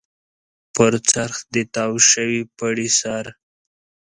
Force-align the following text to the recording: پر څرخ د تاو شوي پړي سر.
پر 0.75 0.93
څرخ 1.11 1.37
د 1.53 1.55
تاو 1.73 1.93
شوي 2.11 2.41
پړي 2.57 2.89
سر. 2.99 3.25